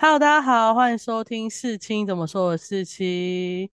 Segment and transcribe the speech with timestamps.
[0.00, 3.68] Hello，大家好，欢迎收听事情怎么说的事情。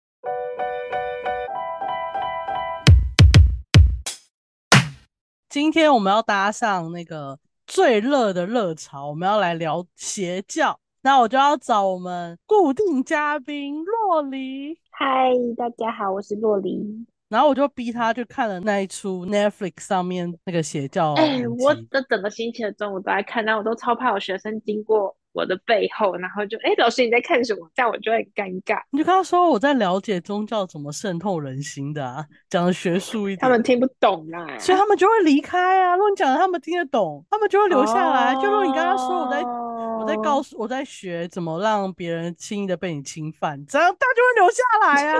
[5.49, 10.79] 今天我们要搭上那个最热的热潮，我们要来聊邪教。
[11.02, 17.03] 那我就要找我们固定嘉宾洛黎，嗨，大家好，我是洛黎。
[17.30, 21.88] 然后我就逼他去看了那一出 Netflix 上面那个邪教哎、影我集。
[21.90, 27.70] 这整个星期的中午都在看，然后我都超怕我学生经过我的背后，然后就哎、老师你在看什么？
[27.73, 33.39] 这样我就会很尴尬，你就跟他说我在了解宗教怎么渗透人心的啊，讲的学术一点。
[33.39, 34.58] 他们听不懂啊。
[34.59, 35.95] 所以他们就会离开啊。
[35.95, 38.36] 如果你讲的他们听得懂，他们就会留下来。
[38.36, 45.20] 就如果你跟他说我在我在告哦，诉我在学怎么让别人轻易的被你侵犯，这样他就会留下来啊。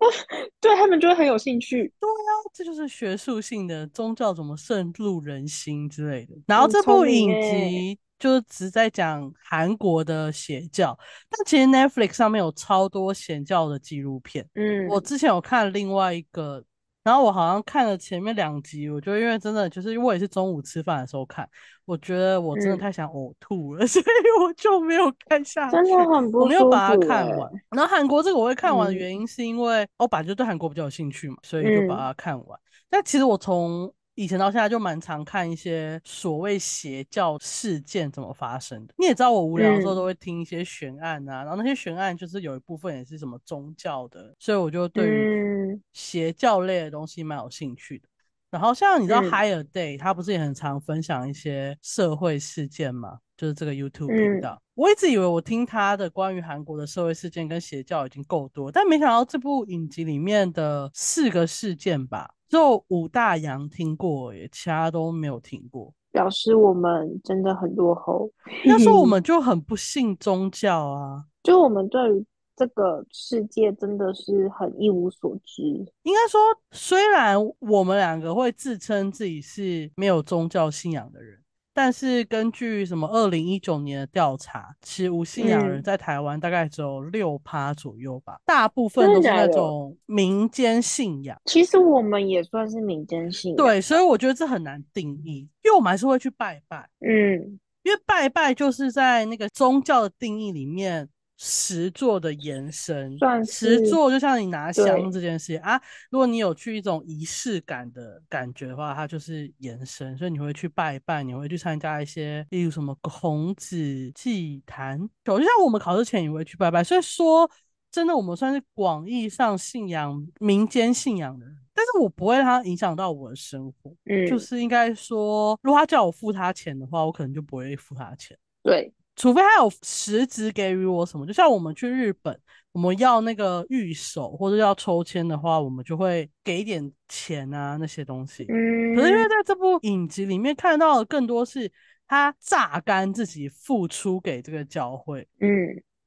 [0.60, 1.92] 对他们就会很有兴趣。
[2.00, 6.34] 对啊这就是学术性的宗教怎么渗入人心之类的。
[6.46, 10.98] 然后很这部影欸集就是只在讲韩国的邪教，
[11.28, 14.48] 但其实 Netflix 上面有超多邪教的纪录片。
[14.54, 16.64] 嗯，我之前有看另外一个，
[17.04, 21.48] 然后我好像看了前面两集，我就因为真的就是因为我也是中午吃饭的时候看，
[21.84, 27.50] 我觉得我真的嗯太想呕吐了， 所以我就没有看下真去，的很不我没有把它看完。
[27.70, 32.58] 然后韩国这个我会看完的嗯原因是因为我本来就对韩国比较有兴趣嘛，所以就把嗯它看完。
[32.88, 38.94] 但其实我从以前到现在就蛮常看一些所谓邪教事件怎么发生的。
[38.96, 48.08] 你也知道，我无聊的时候嗯都会听一些悬案啊，然后那些悬案就是有一部分也是什么宗教的，所以我就对于嗯邪教类的东西蛮有兴趣的。
[48.48, 53.18] 然后像你知道嗯 Higher Day，他不是也很常分享一些社会事件嘛？
[53.36, 54.58] 就是这个 YouTube 频嗯道。
[54.74, 65.92] 我一直以为我听他的关于韩国的社会事件跟邪教已经够多，但没想到这部影集里面的四个事件吧，就五大洋听过耶，其他都没有听过。
[66.12, 68.30] 表示我们真的很落后。
[68.64, 72.24] 那时候我 们就很不信宗教啊，就我们对于
[72.56, 75.62] 这个世界真的是很一无所知。
[76.04, 81.38] 应该说，虽然我们两个会自称自己是没有宗教信仰的人，
[81.76, 85.82] 但是根据什么二零一九年的调查，其实无信仰人嗯。
[85.82, 91.38] 在台湾大概只有六趴左右吧，大部分都是那种民间信仰。
[91.44, 97.60] 其实我们也算是民间信仰，对，所以我觉得这很难定义，因为我们还是会去拜拜，嗯。
[97.82, 103.16] 因为拜拜就是在那个宗教的定义里面实作的延伸。
[103.18, 105.80] 算实作就像你拿对香这件事情啊，
[106.10, 116.82] 如果你有去一种仪式感的感觉的话，它就是延伸，所以你会去拜拜，你会去参加一些，例如什么孔子祭坛，就像我们考试前也会去拜拜。
[116.82, 117.50] 所以说，
[117.90, 123.94] 真的我们算是广义上信仰民间信仰的人，但是我不会让它影响到我的生活。
[124.04, 131.26] 嗯，就是应该说，如果他叫我付他钱的话，我可能就不会付他钱，对，除非他有实质给予我什么。
[131.26, 132.38] 就像我们去日本，
[132.72, 138.44] 我们要那个御守或者要抽签的话，我们就会给一点钱啊那些东西。
[138.48, 141.72] 嗯，可是因为在这部影集里面看到的更多是
[142.06, 145.48] 他榨干自己付出给这个教会，嗯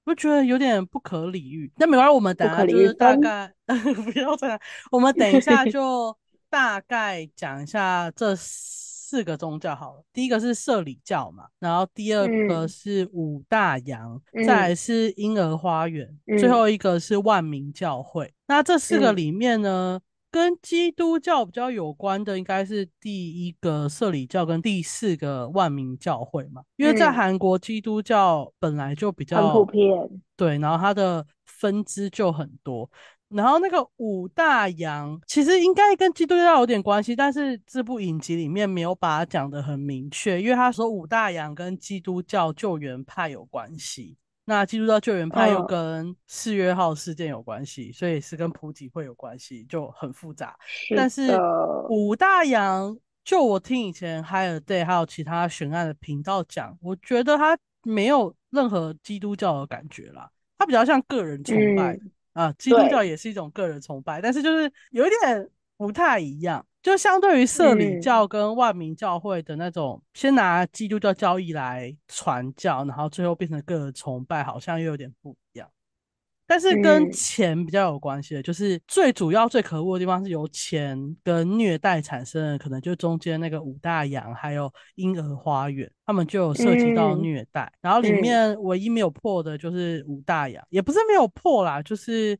[0.05, 1.71] 我觉得有点不可理喻。
[1.75, 4.59] 那没关系，我们等下就是大概不 要这样，
[4.91, 6.17] 我们等一下就
[6.49, 8.35] 大概讲一下这
[9.09, 10.03] 四个宗教好了。
[10.13, 18.31] 第一个是社里教嘛，然后第二个嗯是五大洋，再是婴儿花园，最嗯后一个是万民教会。
[18.47, 19.99] 那这四个嗯里面呢？
[20.31, 29.89] 跟基督教比较有关的，应该是第一个社里教跟第四个万民教会嘛，因为在嗯韩国基督教本来就比较普遍，
[30.37, 32.87] 对，然后它的分支就很多。
[33.29, 44.17] 然后那个五大洋其实应该跟基督教有点关系，但是这部影集里面没有把它讲得很明确，因为他说五大洋跟基督教救援派有关系。
[44.45, 50.57] 那基督教救援派又嗯跟四月号事件有关系，所以是跟普济会有关系，就很复杂。
[50.95, 51.37] 但是
[51.87, 66.65] 五大洋，就我听以前 Higher Day 还有其他悬案的频道讲，我觉得他没有任何基督教的感觉啦，他比较像个人崇拜、嗯啊，基督教也是一种个人崇拜，但是就是有一点不太一样。
[66.81, 75.69] 就相对于社里嗯教跟万民教会的那种，先拿基督教教义来传教，然后最后变成个人崇拜，好像又有点不一样。
[76.51, 87.71] 但是跟嗯钱比较有关系的，就是最主要、最可恶的地方是由钱跟虐待产生的，可能就中间那个五大洋还有婴儿花园，他们就有涉及到嗯虐待。
[87.81, 92.35] 然后里嗯面唯一没有破的就是五大洋，也不是没有破啦，就是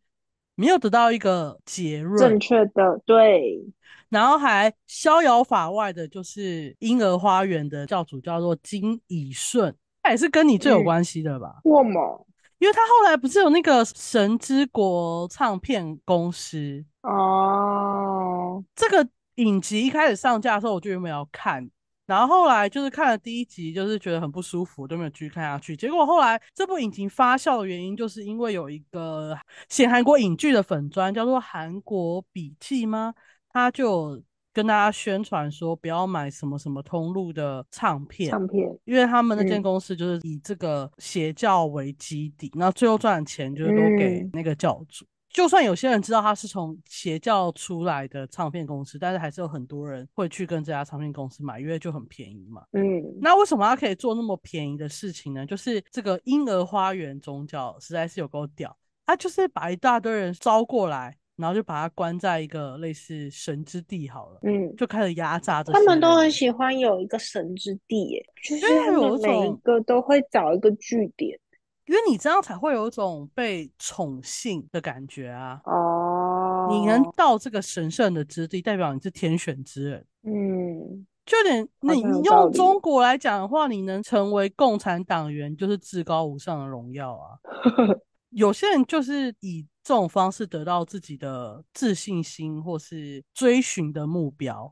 [0.55, 2.39] 没有得到一个结论正。
[2.39, 3.63] 确的，对，
[4.09, 9.71] 然后还逍遥法外的，就是婴儿花园的教主叫做金以顺，
[10.01, 11.59] 他也是跟你最有嗯关系的吧？
[11.61, 12.25] 过么？
[12.59, 21.69] 因为他后来不是有那个神之国唱片公司哦，这个影集一开始上架的时候，我就原本要看，
[22.05, 25.77] 然后后来就是看了第一集，就是觉得很不舒服，都没有继续看下去。
[25.77, 29.37] 结果后来这部影集发酵的原因，就是因为有一个
[29.69, 33.13] 写韩国影剧的粉砖叫做韩国笔记吗？
[33.51, 34.21] 他就有
[34.59, 45.05] 跟大家宣传说不要买什么什么通路的唱片，唱片，因为他们那间嗯公司就是以这个邪教为基底，那最后赚的钱就是都给嗯那个教主。
[45.29, 52.63] 就算有些人知道他是从邪教出来的唱片公司，但是还是有很多人会去跟这家唱片公司买，因为就很便宜嘛。
[52.73, 52.83] 嗯，
[53.21, 55.45] 那为什么他可以做那么便宜的事情呢？
[55.45, 58.75] 就是这个婴儿花园宗教实在是有够屌，
[59.05, 68.91] 他就是把一大堆人招过来，然后就把他关在一个类似神之地好了，嗯，就开始压榨这些他们都很喜欢有一个神之地，耶，就是
[69.21, 71.39] 每一个都会找一个据点。
[71.85, 75.59] 因为你这样才会有一种被宠幸的感觉啊！
[75.65, 87.39] 哦，你能到这个神圣的之地，代表你是天选之人，嗯，就有点你你用中国来讲的话，你能成为共产党员，就是至高无上的荣耀啊！
[88.29, 94.71] 有些人就是以这种方式得到自己的自信心，或是追寻的目标。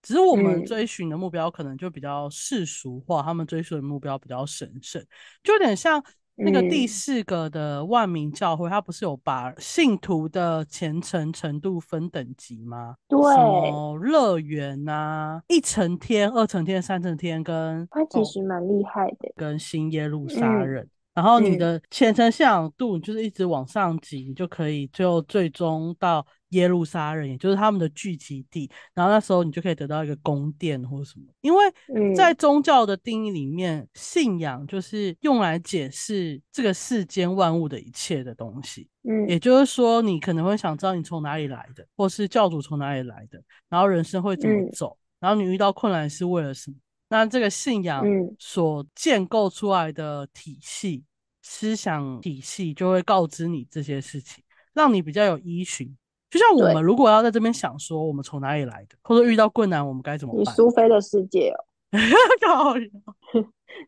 [0.00, 5.04] 只是我们嗯追寻的目标可能就比较世俗化，他们追寻的目标比较神圣，
[5.42, 6.00] 就有点像
[6.36, 12.94] 那个第嗯四个的万民教会，它不是有把信徒的虔诚程度分等级吗？
[13.08, 19.32] 对什么乐园呐，一层天、二层天、三层天跟他其哦实蛮厉害的。
[19.34, 20.88] 跟新耶路撒嗯冷。
[21.16, 28.70] 然后你嗯的虔诚信仰度，就是一直往上挤，你就可以最后最终到耶路撒冷，也就是他们的聚集地。
[28.92, 31.24] 然后那时候你就可以得到一个宫殿或什么。
[31.40, 31.64] 因为
[31.94, 38.86] 嗯在宗教的定义里面，信仰就是用来解释这个世间万物的一切的东西。
[39.08, 46.76] 嗯也就是说，你可能会想知道你从哪里来的，或是教主从哪里来的，然后人生会怎么嗯走，然后你遇到困难是为了什么？
[47.08, 51.04] 那这个信仰嗯所建构出来的体系、
[51.42, 54.42] 思想体系，就会告知你这些事情，
[54.74, 55.96] 让你比较有依循。
[56.28, 60.54] 就像我们如果要在这边想说我们从哪里来的，或者遇到困难我们该怎么你办？
[60.54, 61.64] 苏菲的世界哦，
[62.44, 62.84] 靠腰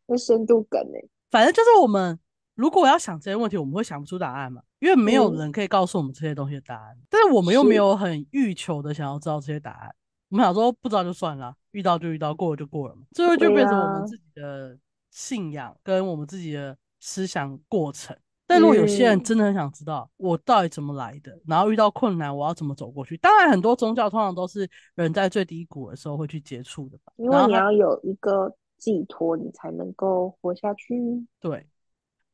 [0.06, 0.98] 那深度梗呢？
[1.30, 2.18] 反正就是我们
[2.54, 6.96] 如果要想这些问题，我们会想不出答案嘛，因为没有嗯人可以告诉我们这些东西的答案。
[7.10, 9.94] 但是我们又没有很欲求的想要知道这些答案，
[10.30, 13.02] 我们想说不知道就算了，遇到就遇到，过了就过了嘛。
[13.12, 14.78] 最后就变成我啊们自己的
[15.10, 18.16] 信仰跟我们自己的思想过程。
[18.46, 27.12] 但如果有些人嗯真的很想知道我到底怎么来的，然后遇到困难我要怎么走过去，当然很多宗教通常都是人在最低谷的时候会去接触的吧。
[27.16, 30.96] 因为你要有一个寄托，你才能够活下去。
[31.40, 31.66] 对，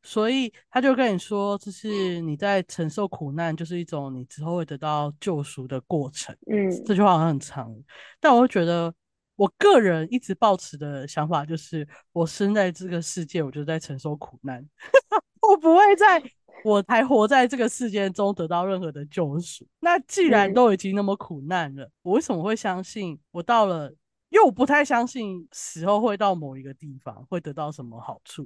[0.05, 6.37] 所以他就跟你说，这是你在承受苦难，就是一种你之后会得到救赎的过程。
[6.47, 7.75] 嗯这句话好像很长，
[8.21, 8.95] 但我会觉得，
[9.37, 14.65] 我个人一直抱持的想法就是，我生在这个世界，我就在承受苦难，
[15.41, 16.23] 我不会在
[16.65, 19.67] 我还活在这个世界中得到任何的救赎。
[19.81, 23.93] 那既然嗯都已经那么苦难了，我为什么会相信我到了？
[24.31, 28.45] 因为我不太相信死后会到某一个地方会得到什么好处，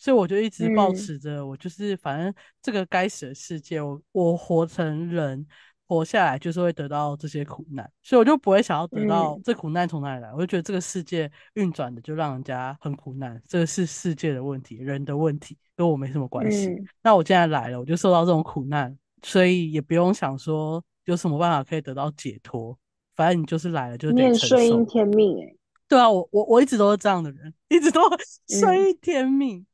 [0.00, 5.46] 所以我就一直保嗯持着，我就是反正这个该死的世界，我我活成人，
[5.86, 16.68] 活下来就是会得到这些苦难，所以我就不会想要得到嗯这苦难从哪里来，我就觉得这个世界运转的就让人家很苦难，这个是世界的问题，人的问题，跟我没什么关系。
[16.68, 22.74] 嗯那我现在来了，我就受到这种苦难，所以也不用想说有什么办法可以得到解脱，
[23.14, 24.86] 反正你就是来了就你很得承受顺应。
[24.86, 25.54] 天命哎。
[25.86, 28.00] 对啊，我我我一直都是这样的人，一直都
[28.48, 29.66] 顺天命，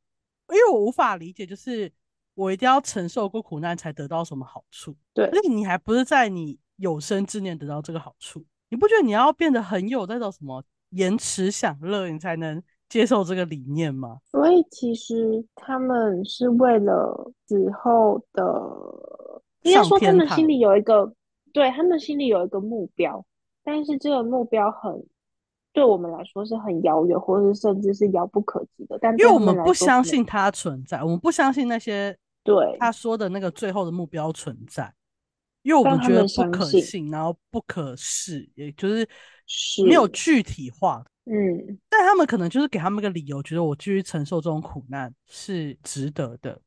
[0.49, 1.91] 因为我无法理解，就是
[2.35, 14.19] 我一定要承受过苦难才得到什么好处，对而且你还不是在你有生之年得到这个好处，你不觉得你要变得很有那种什么延迟享乐，你才能接受这个理念吗？
[14.31, 18.43] 所以其实他们是为了死后的，
[19.63, 21.11] 应该说他们心里有一个，
[21.51, 23.25] 对，他们心里有一个目标，
[23.63, 25.05] 但是这个目标很，
[25.77, 28.97] 对我们来说是很遥远，或者是甚至是遥不可及的。
[28.99, 34.91] 但因为我们不相信它存在，我们不相信那些对，他说的那个最后的目标存在，
[35.61, 39.07] 因为我们们觉得不可信，然后不可视，也就是
[39.45, 41.11] 是没有具体化的。
[41.31, 46.59] 嗯但他们可能就是给他们一个理由，觉得我继续承受这种苦难是值得的。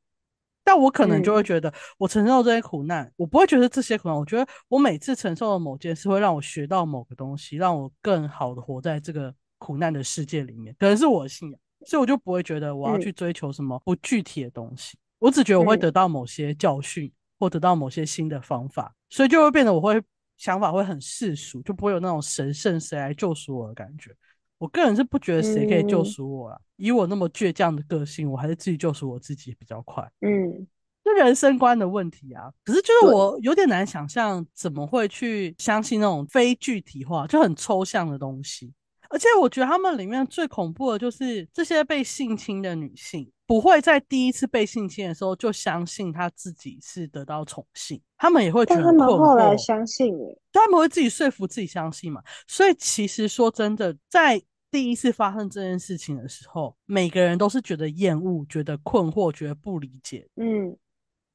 [0.71, 11.61] 但我可能就会嗯觉得，我承受这些苦难，我不会觉得这些苦难，我觉得我每次承受的某件事会让我学到某个东西，让我更好的活在这个苦难的世界里面，可能是我的信仰。
[11.87, 20.01] 所以我就不会觉得我要嗯去追求什么不具体的东西，我只觉得我会嗯得到某些教训或得到某些新的方法，所以就会变得我会
[20.37, 24.15] 想法会很世俗，就不会有那种神圣谁来救赎我的感觉。
[24.61, 30.07] 我个人是不觉得谁可以救嗯赎我啦，以我那么倔强的个性，我还是自己救赎我自己比较快。
[30.21, 30.67] 嗯，
[31.03, 38.75] 这人生观的问题啊，可是就是我有点难想象怎么会去相信那种非具体化、就很抽象的东西。
[39.09, 52.23] 而且我觉得他们里面最恐怖的就是这些被性侵的女性，不会在第一次被性侵的时候就相信她自己是得到宠幸，他们也会觉但他们得很困后来，相信了，他们会自己说服自己相信嘛。
[52.47, 54.41] 所以其实说真的，在
[54.71, 60.77] 第一次发生这件事情的时候，每个人都是觉得厌恶、觉得困惑、觉得不理解，嗯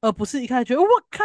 [0.00, 1.24] 而不是一开始觉得我靠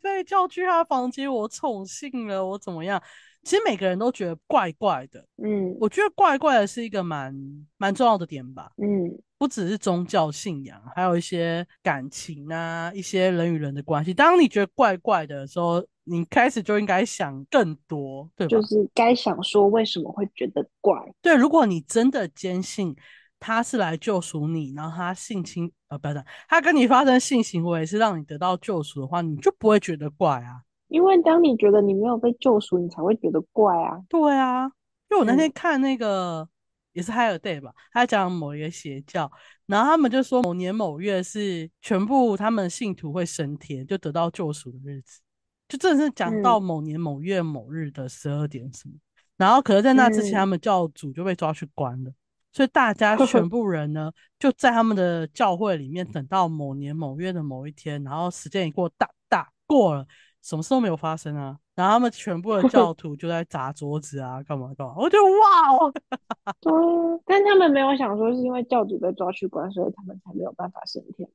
[0.00, 3.02] 被叫去他房间，我宠幸了，我怎么样？
[3.42, 5.24] 其实每个人都觉得怪怪的。
[5.42, 7.34] 嗯我觉得怪怪的是一个蛮
[7.76, 14.14] 蛮重要的点吧，嗯不只是宗教信仰，还有一些感情啊，一些人与人的关系。
[14.14, 18.50] 当你觉得怪怪的时候，你开始就应该想更多，对吧？
[18.50, 22.94] 就是该想说为什么会觉得怪，对，如果你真的坚信
[23.40, 30.62] 他是来救赎你，然后他性侵呃，不要讲，他跟你发生性行为是让你得到救赎的话，你就不会觉得怪啊。
[30.92, 33.98] 因为当你觉得你没有被救赎，你才会觉得怪啊。
[34.08, 34.66] 对啊，
[35.10, 36.48] 因为我那天嗯看那个、
[36.92, 39.30] 也是 Higher Day 吧，他讲某一个邪教，
[39.66, 45.20] 然后他们就说某年某月是全部他们信徒会升天，就得到救赎的日子，
[45.68, 48.94] 就真的是讲到嗯某年某月某日的十二点什么，
[49.38, 52.12] 然后可是在那之前，嗯他们教主就被抓去关了。
[52.54, 60.06] 所以大家全部人呢，就在他们的教会里面等到某年某月的某一天，然后时间一过，大大过了，
[60.42, 61.56] 什么事都没有发生啊。
[61.74, 64.94] 然后他们全部的教徒就在砸桌子啊，干嘛干嘛。
[64.96, 65.92] 我觉得哇哦，
[66.60, 71.26] 对啊，但他们没有想说是因为教主被抓去关，所以他们才没有办法升天。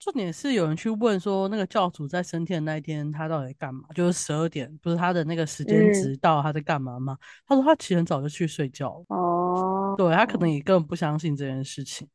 [0.00, 3.84] 重点是有人去问说，那个教主在升天的那一天他到底在干嘛？
[3.94, 7.16] 就是十二点，不是他的那个时间嗯值到，他在干嘛吗？
[7.46, 9.16] 他说他其实很早就去睡觉了。
[9.16, 12.06] 哦，对他可能也根本不相信这件事情，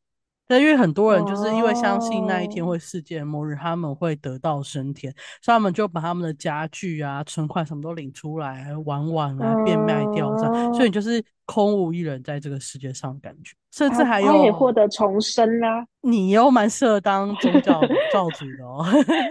[0.49, 2.69] 但因为很多人就是因为相信那一天哦。
[2.69, 17.79] 会世界末日，他们会得到升天，所以他们就把他们的家具啊、存款什么都领出来玩玩啊、变卖掉这样，所以你就是空无一人在这个世界上的感觉，甚至他还他也获得重生啦、你又蛮适合当宗教
[18.11, 18.85] 教主的哦，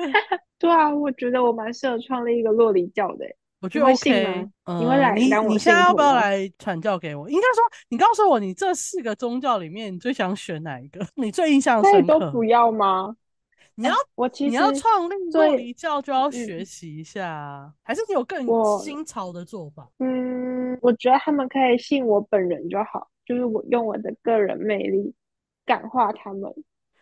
[0.59, 3.37] 对啊，我觉得我蛮适合创立一个洛里教的欸。
[3.61, 4.79] 我觉得 OK 吗。
[4.81, 7.29] 你会来嗯，你我你现在要不要来传教给我？
[7.29, 11.05] 应该说，你告诉我，你这四个宗教里面，你最想选哪一个？
[11.17, 12.19] 你最印象深刻？
[12.19, 13.17] 都不要吗？
[13.75, 18.45] 你要哎我其你要创立洛最离教，就要嗯学习一下啊，还是你有更
[18.81, 19.88] 新潮的做法？
[19.99, 25.15] 嗯，我觉得他们可以信我本人就好，就是我用我的个人魅力
[25.65, 26.53] 感化他们。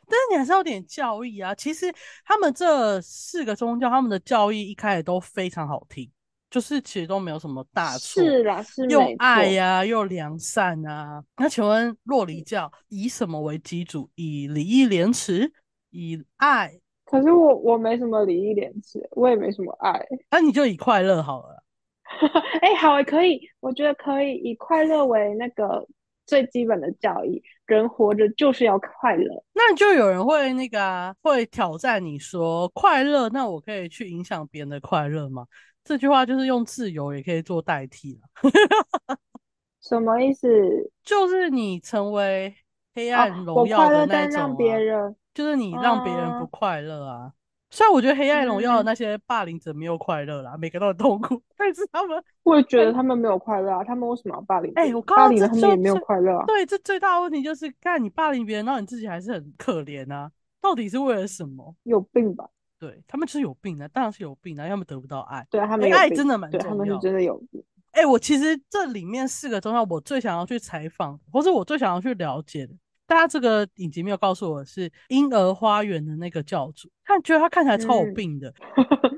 [0.09, 1.55] 但是你还是要有点教义啊。
[1.55, 1.91] 其实
[2.27, 6.09] 他们这四个宗教，他们的教义一开始都非常好听，
[6.57, 8.23] 就是其实都没有什么大错。
[8.23, 8.99] 是啦，是又。
[9.19, 11.23] 爱呀、又良善啊。
[11.37, 14.09] 那请问洛离教以什么为基础？
[14.15, 15.53] 以礼义廉耻，
[15.91, 16.73] 以爱？
[17.05, 20.03] 可是我我没什么礼义廉耻，我也没什么爱。
[20.31, 21.63] 那你就以快乐好了。
[22.63, 25.87] 哎，好，可以，我觉得可以以快乐为那个
[26.25, 27.43] 最基本的教义。
[27.67, 29.45] 人活着就是要快乐。
[29.53, 35.47] 那就有人会那个啊，会挑战你说快乐，那我可以去影响别人的快乐吗？
[35.87, 38.29] 这句话就是用自由也可以做代替了，
[39.81, 40.49] 什么意思？
[41.05, 42.53] 就是你成为
[42.93, 47.33] 黑哦暗，荣耀，的那但让种啊，别人就是你让别人不啊，快乐啊。
[47.71, 54.97] 虽然我觉得黑暗荣耀的嗯，那些霸凌者没有快乐啦，每个都很痛苦，但是他们 我也觉得他们没有快乐啊，他们为什么要霸凌别哎、人？
[54.97, 56.45] 我刚霸凌了他们也没有快乐啊。
[56.47, 61.75] 对，这最大的问题就是，看你霸凌别人，然后你自己还是很可怜啊，到底是为了什么？
[61.85, 62.49] 有病吧？
[62.79, 65.47] 对，他们就是有病的，当然是有病啊，因为他们得不到爱。
[65.51, 66.75] 对啊，他哎、们爱真的蛮重要。
[66.77, 67.63] 们是真的有病。
[67.93, 72.75] 哎、我其实这里面四个宗教，我最想要去采访，或是我最想要去了解的，
[73.07, 78.53] 大家这个影集没有告诉我是婴儿花园的那个教主，看觉得他看起来超有嗯，病的。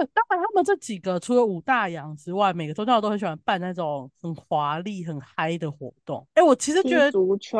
[0.00, 6.26] 那当然，他们这几个除了五大洋之外，每个宗教都很喜欢办那种很华丽、很嗨的活动。
[6.34, 7.58] 哎、我其实觉得足球、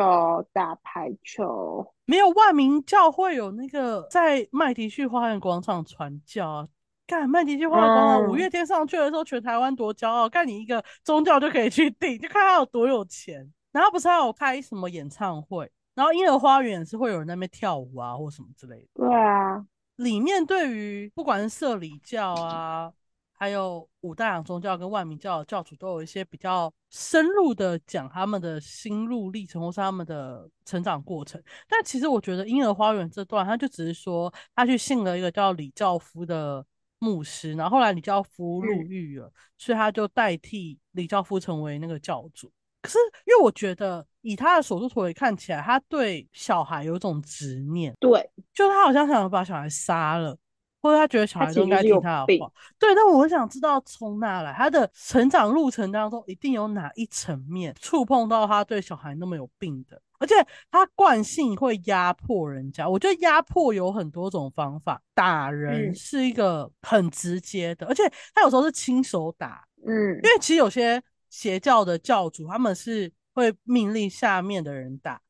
[0.51, 6.67] 打排球，没有万民教会有那个在麦迪逊花园广场传教啊。
[7.05, 10.29] 干麦迪逊花园广场，五嗯，月天上去的时候，全台湾多骄傲！
[10.29, 13.51] 干你一个宗教就可以去订，就看他有多有钱。
[13.71, 19.05] 然后不是还有开什么演唱会，然后婴儿花园也是会有人在那边跳舞啊，或什么之类的。
[19.05, 19.65] 对啊，
[20.01, 22.91] 里面对于不管是社里教啊，
[23.33, 31.41] 还有五大洋宗教跟万民教的教主都有一些比较深入的讲他们的心路历程或是他们的成长过程。
[31.69, 36.65] 但其实我觉得婴儿花园这段，他就只是说他去信了一个叫李教夫的
[36.97, 42.51] 牧师，然后后来李教夫入狱了，所以他就代替李教夫成为那个教主。
[42.81, 50.37] 可是因为我觉得以他的手足腿看起来，他对小孩有一种执念，对，就他好像想把小孩杀了。
[50.83, 52.95] 或者他觉得小孩都应该听他的话，对。
[52.95, 60.33] 但我想知道从哪来他的成长路程当中，一定有哪一层面触碰到他对小孩那么有病的，而且
[60.71, 62.89] 他惯性会压迫人家。
[62.89, 68.01] 我觉得压迫有很多种方法，打人是一个很直接的，而且
[68.33, 70.99] 他有时候是亲手打，嗯，因为其实有些
[71.29, 75.21] 邪教的教主他们是会命令下面的人打。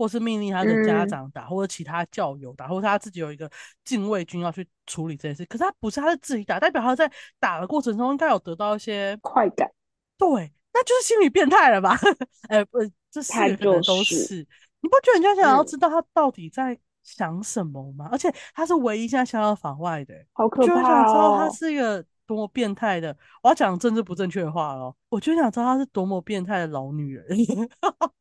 [0.00, 3.50] 或是命令他的家长打，或者其他教友打，或者他自己有一个
[3.84, 5.44] 禁卫军要去处理这件事。
[5.46, 7.10] 可是他不是，他是自己打，代表他在
[7.40, 9.68] 打的过程中应该有得到一些快感。
[10.16, 11.98] 对，那就是心理变态了吧？
[12.48, 12.78] 哎，不，
[13.10, 14.46] 这四个人都是。
[14.80, 18.08] 你不觉得人家想要知道他到底在想什么吗？
[18.12, 20.68] 而且他是唯一现在逍遥法外的，好可怕！
[20.68, 23.16] 就想知道他是一个多么变态的。
[23.42, 27.26] 我要讲政治不正确的话哦，我就想知道她是多么变态的老女人。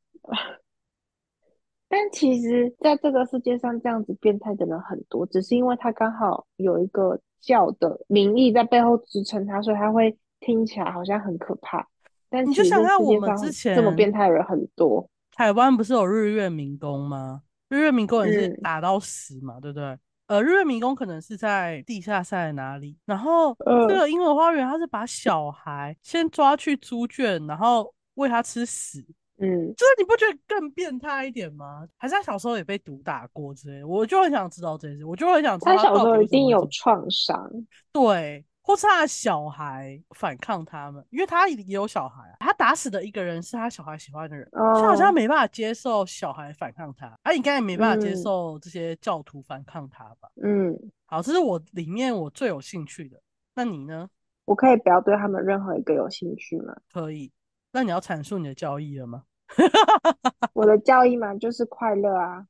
[1.89, 11.87] 但其实，在这个世界上，这样子变态的人很多，只是因为他刚好有一个教的名义在背后支撑他，所以他会听起来好像很可怕。
[12.29, 15.09] 但你就想看我们之前这么变态的人很多。
[15.31, 17.43] 台湾不是有日月民工吗？
[17.69, 19.97] 日月民工也是打到死嘛，对不对？
[20.27, 23.55] 呃，日月迷宫可能是在地下赛哪里，然后
[23.88, 29.05] 这个婴儿花园，他是把小孩先抓去猪圈，然后喂他吃屎。
[29.39, 31.88] 嗯，就是你不觉得更变态一点吗？
[31.96, 33.88] 还是他小时候也被毒打过之类的？
[33.88, 37.48] 我就很想知道这些，我就很想知道他小时候一定有创伤，
[37.91, 50.29] 对，或是他的小孩反抗他们，因为他也有小孩，他打死的一个人是他小孩喜欢的人，他好像没办法接受小孩反抗他，他应该也没办法接受这些教徒反抗他吧？
[50.43, 53.21] 嗯，好，这是我里面我最有兴趣的。
[53.55, 54.09] 那你呢？
[54.46, 56.75] 我可以不要对他们任何一个有兴趣吗？
[56.91, 57.31] 可以。
[57.74, 59.24] 那你要阐述你的教义了吗？
[60.53, 62.48] 我的教义嘛，就是快乐啊。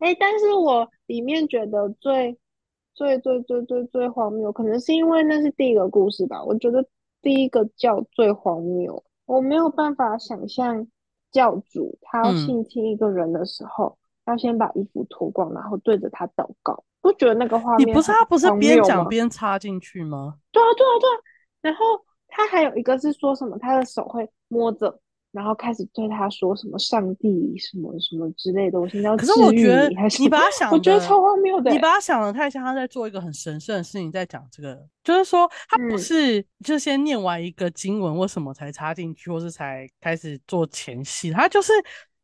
[0.00, 2.36] 哎，但是我里面觉得最
[2.92, 6.42] 最最最最最荒谬，可能是因为那是第一个故事吧。
[6.42, 6.84] 我觉得
[7.22, 10.86] 第一个教最荒谬，我没有办法想象
[11.30, 16.82] 教主他要性侵一个人的时候，要先把衣服脱光，然后对着他祷告。
[17.02, 17.86] 不觉得那个画面？
[17.86, 20.38] 你不是他不是边讲边插进去吗？
[20.50, 21.16] 对啊，对啊，对啊。
[21.60, 21.84] 然后
[22.26, 23.58] 他还有一个是说什么？
[23.58, 24.98] 他的手会摸着。
[25.30, 29.88] 然后开始对他说什么上帝什么什么之类的东西，可是我觉得
[30.18, 31.70] 你把他想，我觉得超荒谬的。
[31.70, 41.74] 你把他想的太像他在做一个很神圣的事情，在讲这个，就是说他不是就先念完一个经文或什么才插进去，或是才开始做前戏，他就是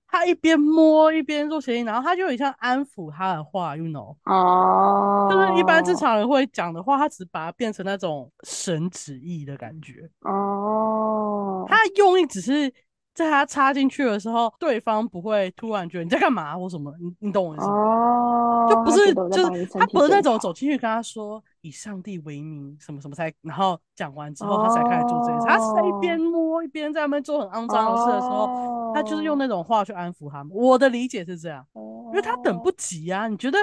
[0.08, 12.72] 他一边摸一边做前戏，然后他就很像安抚他的话，you know，哦，就是一般正常人会讲的话，他只把它变成那种神旨意的感觉，哦，他用意只是。
[13.14, 17.72] 在他插进去的时候，对方不会突然觉得你在干嘛或什么，你你懂我意思吗？
[17.72, 25.46] 哦，就不是就是他不是那种走进去跟他说以上帝为名什么什么才，然后讲完之后他才开始做这件事。
[25.46, 30.52] 他是在一边摸一边在那边做很肮脏的事的时候，他就是用那种话去安抚他们。
[30.52, 33.28] 我的理解是这样，因为他等不及啊。
[33.28, 33.58] 你觉得？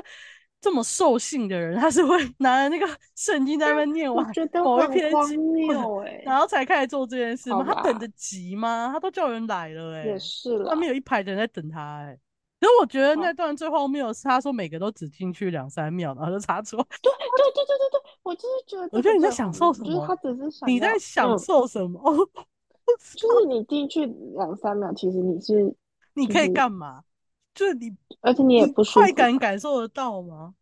[0.62, 4.24] 这么兽性的人，他是会拿着那个圣经在那边念完
[4.64, 7.64] 某一篇经文， 然后才开始做这件事吗？
[7.66, 8.92] 他等得急吗？
[8.94, 12.16] 他都叫人来了，哎，也是了，外面有一排人在等他，哎。
[12.60, 16.78] 可是我觉得那段最后没有是他说每个都只进去两三秒，然后就插错。
[17.02, 19.88] 对对对对对对，我就是觉得，我觉得你在享受什么？
[19.88, 22.00] 就是他只是想你在享受什么？
[23.16, 25.76] 就是你进去两三秒，其实你是
[26.14, 27.02] 你可以干嘛？
[27.54, 30.54] 就是你，而且你也不快感感受得到吗？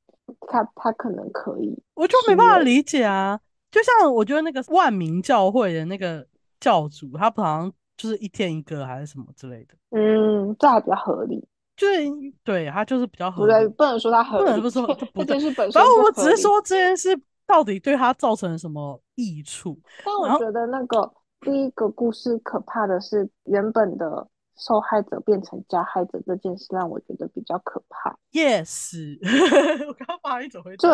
[0.48, 3.40] 他他可能可以，我就没办法理解啊。
[3.72, 6.26] 就像我觉得那个万民教会的那个
[6.60, 9.76] 教主，他好像就是一天一个还是什么之类的。
[9.92, 11.48] 嗯，这还比较合理。
[11.76, 12.04] 就是
[12.44, 15.82] 对他就是比较合理，不对，不能说他合理，不能不说这件事本身。
[15.82, 19.80] 然后我只是说这件事到底对他造成了什么益处。
[20.04, 24.28] 但我觉得那个第一个故事可怕的是原本的。
[24.60, 28.16] 受害者变成加害者这件事让我觉得比较可怕。
[28.32, 29.18] Yes，
[29.88, 30.76] 我刚刚发一种回。
[30.76, 30.90] 对，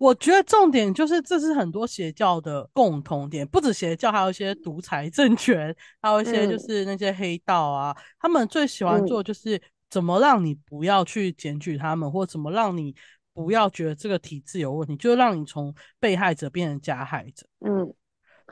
[0.00, 12.94] 我觉得重点就是这是很多邪教的共同点，不止邪教，还有一些独裁政权，还有一些就是那些黑道啊，他们最喜欢做就是怎么让你不要去检举他们，或怎么让你
[13.32, 17.46] 不要觉得这个体制有问题，就让你从被害者变成加害者。
[17.60, 17.94] 嗯。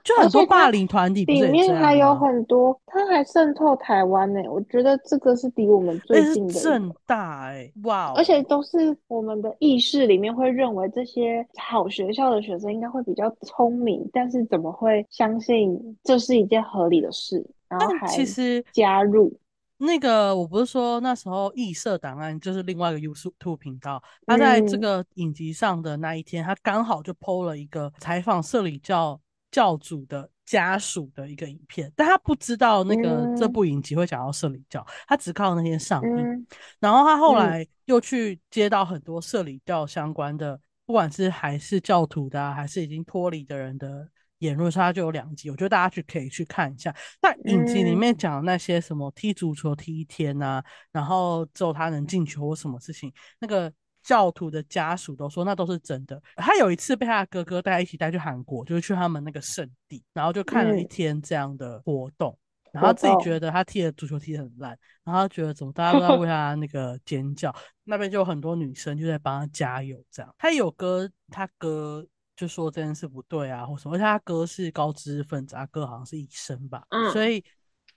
[0.03, 2.14] 就很多霸凌团体里面还有？
[2.14, 8.14] 很多，它还渗透台湾呢、我觉得这个是离我们最近的正大哎、哇哦！
[8.16, 19.33] 而且都是我们的意识里面会认为这些好学校的学生应该会比较聪明，但是怎么会相信这是一件合理的事，然后还其实加入？
[19.79, 29.18] 那个我不是说那时候异色档案就是另外一个 YouTube 频道，他在这嗯个影集上的那一天，他刚好就 PO 了一个采访社里教
[29.50, 33.52] 教主的家属的一个影片，但他不知道那个这嗯。
[33.52, 36.46] 部影集会讲到社里教，他只靠那天上映，嗯。
[36.78, 37.38] 然后他后嗯。
[37.38, 44.08] 来又去接到很多社里教相关的，不管是还是教徒的、啊，还是已经脱离的人的
[44.38, 46.94] 言论，所以他就有两集，我觉得大家去可以去看一下。
[47.20, 47.98] 那影集里嗯。
[47.98, 53.72] 面讲的那些什么踢足球踢一天啊，然后只有他能进球或什么事情，那个
[54.11, 56.20] 教徒的家属都说那都是真的。
[56.35, 62.37] 他有一次被他的哥哥带一起带去韩国，就是去他们那个圣地，然后就看了一嗯，天这样的活动。
[62.73, 70.35] 然后自己觉，得他踢的足球踢得很烂，然后他觉得怎么大家都在为 他那个尖叫，那边就有很多女生就在帮他加油，这样。
[70.38, 72.05] 他有哥，他哥
[72.37, 77.44] 就说这件事不对啊，或什么，而且他哥是高知识分子，他哥好像是医生吧，所嗯以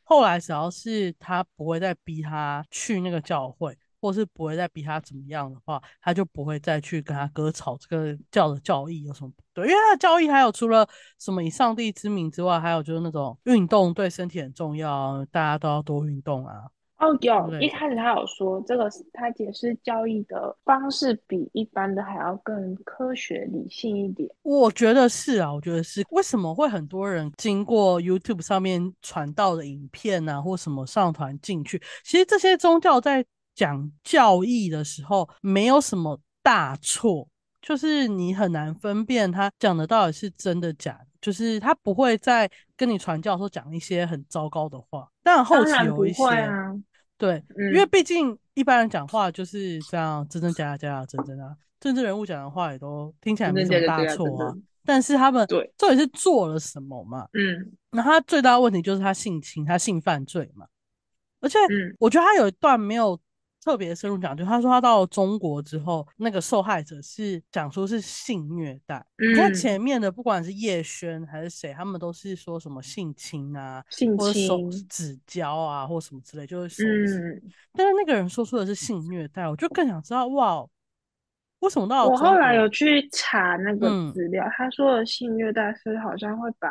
[0.04, 10.86] 后来只要是他不会再逼他去那个教会，或是不会再逼他怎么样的话，他就不会再去跟他哥吵这个教的教义有什么不对，因为他的教义还有除了
[11.18, 16.66] 什么以上帝之名之外，还有就是那种运动对身体很重要啊，大家都要多运动啊
[16.98, 17.68] 哦，之有一。
[17.70, 24.30] 开始他有说这个他解释交易的方式比一般的还要更科学理性一点。
[24.44, 26.06] 我觉得是啊，我觉得是。
[26.12, 31.82] 为什么会很多人经过 YouTube 上面传到的影片啊，或什么上传进去？
[32.06, 37.28] 其实这些宗教在讲教义的时候，没有什么大错，
[37.62, 41.08] 就是你很难分辨他讲的到底是真的假的。
[41.22, 46.74] 就是他不会在跟你传教的时候讲一些很糟糕的话，但后期有一些，啊，
[47.18, 51.56] 对，因为嗯毕竟一般人讲话就是这样，真真假假，假假真真啊。
[51.80, 57.26] 政治人物讲的话也都听起来真没什么大错啊，但是他们对，到底是做了什么嘛？
[57.32, 60.68] 嗯那他最大的问题就是他性侵，他性犯罪嘛。
[61.40, 63.18] 而且嗯我觉得他有一段没有
[63.64, 69.06] 特别深入讲，就他说他到中国之后，那个受害者是讲说是性虐待。
[69.18, 77.42] 嗯看嗯，前面的，不管是叶轩还是谁，他们都是说什么性侵啊，性或者手侵，指交啊，或什么之类，就是手指。
[77.44, 80.66] 嗯，但是那个人说出的是性虐待，我就更想知道，哇，
[81.60, 82.68] 为什么到我后来有？
[82.68, 86.70] 去查那个嗯，资料，他说的性虐待是好像会把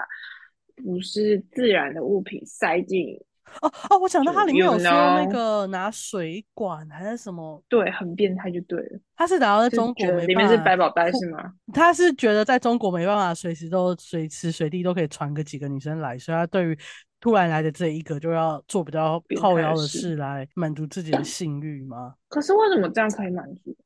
[0.77, 3.19] 不是自然的物品塞进，
[3.61, 11.53] 哦哦，我想到就它里面有说那个拿水管还是什么，对，很变态就对了，他是打到在中国里面是百宝袋，是吗？
[11.73, 16.79] 他是觉得在中国没办法随时都随时随地都可以传个几个女生来，所以他对于
[17.21, 19.99] 突然来的这一个就要做比较变靠腰的事。
[19.99, 22.15] 事来满足自己的性欲吗？
[22.29, 23.77] 可是为什么这样可以满足？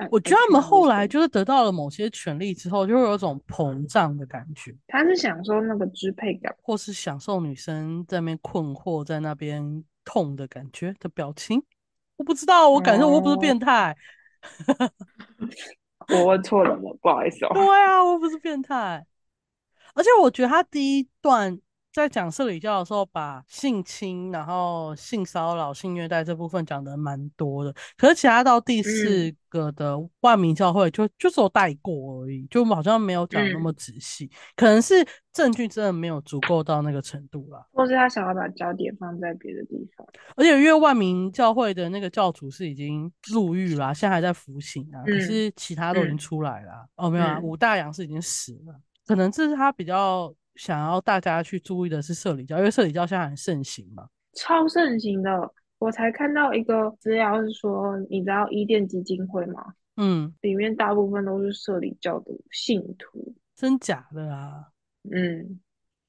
[0.00, 1.06] 哎我觉得他们后来？
[1.06, 4.74] 就是得到了某些权利之后，就会有一种膨胀的感觉。
[4.88, 6.54] 他是享受那个支配感。
[6.62, 11.62] 或是享受女生在那边困惑、在那边痛的感觉的表情。
[12.16, 13.94] 我不知道，我感受我又不是哦，变态。
[16.08, 17.70] 我问错人了，不好意思对哦。
[17.70, 19.06] 啊，我又不是变态。
[19.94, 21.58] 而且我觉得他第一段
[21.92, 27.74] 在讲社里教的时候，把性侵、然后性骚扰、性虐待这部分讲的蛮多的。
[27.96, 34.30] 可是其他到第四嗯个的万民教会就就只有带过而已，就好像没有讲那么嗯，仔细。
[34.54, 37.66] 可能是证据真的没有足够到那个程度啦。
[37.72, 40.06] 或是他想要把焦点放在别的地方。
[40.36, 46.86] 而且因为万民教会的那个教主是已经入狱啦，现在还在服刑啊，可嗯是其他都已经嗯出来了啊。
[46.94, 54.06] 哦，没有啊，嗯，武大洋是已经死了，可能这是他比较想要大家去注意的是社里教，因为社里教现在很盛行嘛。
[54.34, 55.50] 超盛行的。
[55.78, 59.72] 我才看到一个资料是说，你知道伊甸基金会吗？
[59.96, 63.34] 嗯，里面大部分都是社里教的信徒。
[63.56, 64.66] 真假的啊？
[65.10, 65.58] 嗯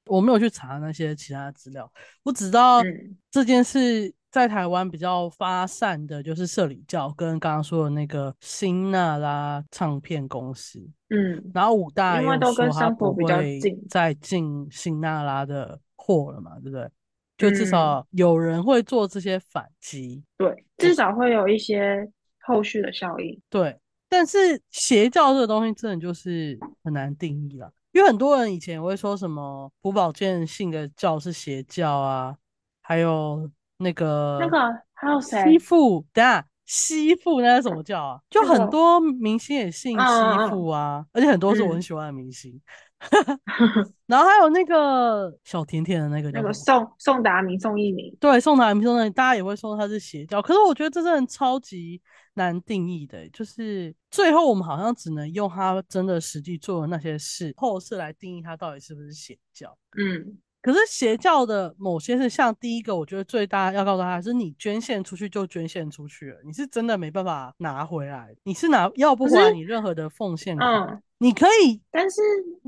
[0.04, 1.90] 我没有去查那些其他资料，
[2.22, 10.80] 我只知道嗯这件事在台湾比较发散的就是社里教跟刚刚说的那个新娜拉唱片公司。
[11.10, 13.86] 嗯，然后武大因为都跟说他不生活比较近。
[13.88, 16.90] 在进辛纳拉的货了嘛，对不对？
[17.36, 23.38] 就至嗯，少有人会做这些反击，对，至少会有一些后续的效应。
[23.50, 23.78] 对。
[24.08, 32.36] 但是邪教这个东西真的就是很难定义了，因为很多人以前也会说什么朴宝剑信的教是邪教啊，
[32.82, 33.50] 还有
[33.82, 35.58] 那个那个个还有西谁？
[35.58, 38.20] 父，等下吸附那是什么叫啊？
[38.30, 42.60] 就很多明星也信吸附啊，而且很多是我很喜欢的明星。
[44.06, 52.00] 然后还有那个小甜甜的那个那个宋宋达明、宋一鸣，对，宋达明、宋一明大家也会说他是邪教，可是我觉得这真的超级
[52.34, 59.76] 难定义的，就是最后我们好像只能用他真的实际做的那些事后事来定义他到底是不是邪教。
[59.98, 60.38] 嗯。
[60.62, 70.56] 可是邪教的某些是像第一个，我觉得最大要告诉他是你捐献出去就捐献出去了，你是真的没办法拿回来，你是拿要不回来你任何的奉献。
[70.58, 72.20] 嗯，你可以，但是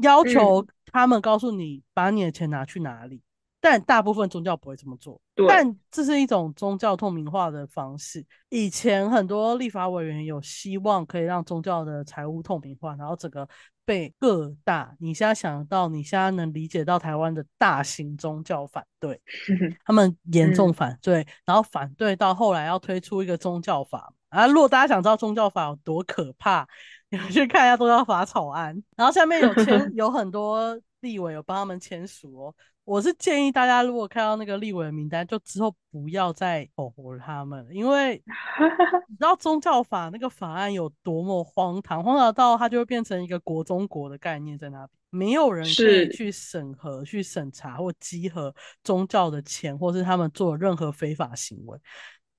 [0.02, 3.22] 要求他们告诉你把你的钱拿去哪里。
[3.64, 8.22] 但大部分宗教不会这么做，但这是一种宗教透明化的方式。
[8.50, 13.48] 以前很多立法委员有希望可以让宗教的财务透明化，然后整个
[13.86, 19.18] 被各大你现在想到，你现在能理解到台湾的大型宗教反对，
[19.86, 24.46] 他们严重反对，然后反对到后来要推出一个宗教法啊。
[24.46, 26.68] 如果大家想知道宗教法有多可怕，
[27.08, 32.54] 你们去看一下宗教法草案，然后下面有签 有很多立委有帮他们签署哦。
[32.84, 38.22] 我是建议大家，如果看到那个立委的名单，就之后不要再口活他们，因为
[39.08, 51.78] 你知道宗教法那个法案有多么荒唐，荒唐到它就会变成一个国中国的概念在那边，没有人可以去审核、去审查或稽核宗教的钱，或是他们做任何非法行为。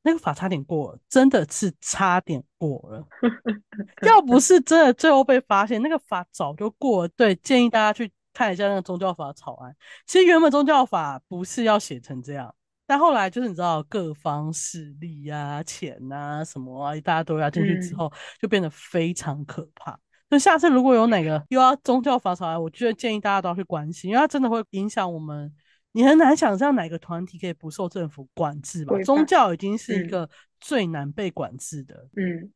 [0.03, 3.03] 那个法差点过了，真的是差点过了。
[4.05, 7.08] 要不是真的最后被发现，那个法早就过了。
[7.15, 8.12] 对，建议大家去。
[8.35, 12.53] 看一下那个宗教法草案，其实原本宗教法不是要写成这样，
[12.85, 19.97] 但后来就是你知道各方势力啊、钱啊什么啊，大家都要进去之后，就变得非常可怕。
[20.29, 25.51] 就下次如果有哪个又要宗教法草案，我觉得建议大家都要去关心，因为它真的会影响我们。
[25.93, 28.97] 你很难想象哪个团体可以不受政府管制吧？
[29.05, 31.95] 宗教已经是一个最难被管制的。
[32.17, 32.51] 嗯，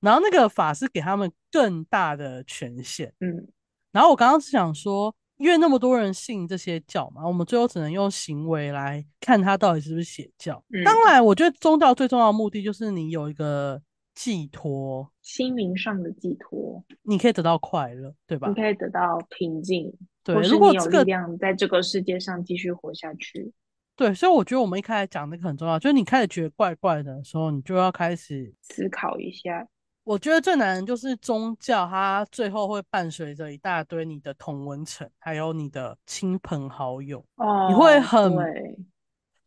[0.00, 3.14] 然后那个法是给他们更大的权限。
[3.20, 3.46] 嗯，
[3.92, 5.14] 然后我刚刚是想说。
[5.40, 10.62] 因为那么多人信这些教嘛，我们最后只能用行为来看他到底是不是邪教。
[10.84, 13.80] 当然，我觉得宗教最重要的目的就是你有一个
[14.14, 18.48] 寄托，心灵上的寄托，你可以得到快乐，对吧？
[18.48, 19.90] 你可以得到平静，
[20.22, 20.34] 对。
[20.42, 23.50] 如果有力量在这个世界上继续活下去，
[23.96, 24.12] 对。
[24.12, 29.66] 所以我觉得我们一开始讲那个很重要，就是你开始觉得怪怪的时候，你就要开始思考一下。
[30.10, 37.24] 我觉得最难的就是宗教，它最后会伴随着一大堆你的同文层，还有你的亲朋好友。
[37.36, 38.28] 哦，你会很，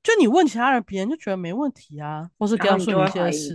[0.02, 3.54] 就你问其他人，别人就觉得没问题啊，或是告诉你一些事。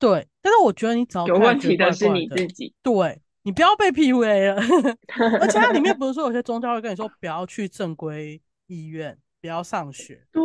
[0.00, 2.74] 对，但是我觉得你只要有问题的是你自己。
[2.82, 4.60] 对，你不要被 PUA 了。
[5.40, 10.26] 而且它里面不是说有些宗教会跟你说不要去正规医院，不要上学。
[10.34, 10.42] 对。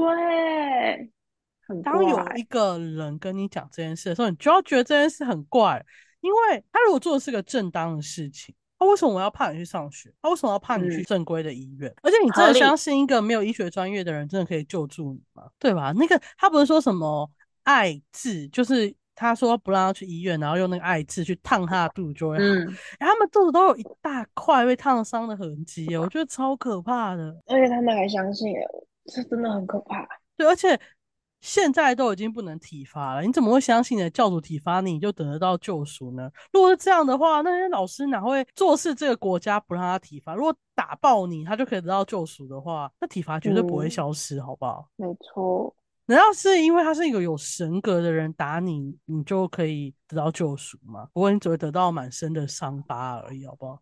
[1.84, 5.84] 当有一个人跟你讲这件事的时候，你就要觉得这件事很怪，
[6.22, 10.14] 因为他如果做的是个正当的事情，他为什么我要怕你去上学？
[10.22, 11.94] 他为什么要怕你去正规的医院？
[12.04, 15.44] 而且你真的相信一个没有医学专业的人真的可以救助你吗？
[15.60, 15.92] 对吧？
[15.96, 17.30] 那个他不是说什么
[17.64, 22.44] 艾治，就是他说不让他去医院，然后用那个艾字去烫他的肚子就会好。
[23.00, 27.36] 他们肚子都有一大块被烫伤的痕迹，我觉得超可怕的。
[27.48, 28.54] 而且他们还相信，
[29.06, 30.08] 这真的很可怕。
[30.36, 30.80] 对，而且。
[31.48, 36.30] 现在都已经不能体罚了，你怎么会相信你的教主体罚你，你就等得到救赎呢？
[36.52, 38.94] 如果是这样的话，那些老师哪会做事？
[38.94, 44.90] 这个国家不让他体罚，如果打爆你，他就可以得到救赎的话，那体罚绝对不会消失，好不好？
[44.98, 45.74] 没错。
[46.08, 51.08] 难道是因为他是一个有神格的人打你，你就可以得到救赎吗？
[51.14, 53.80] 不过你只会得到满身的伤疤而已，好不好？